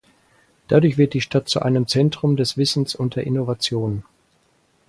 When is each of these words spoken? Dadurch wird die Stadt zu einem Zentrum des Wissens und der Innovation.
Dadurch 0.67 0.97
wird 0.97 1.13
die 1.13 1.21
Stadt 1.21 1.47
zu 1.47 1.61
einem 1.61 1.87
Zentrum 1.87 2.35
des 2.35 2.57
Wissens 2.57 2.95
und 2.95 3.15
der 3.15 3.27
Innovation. 3.27 4.03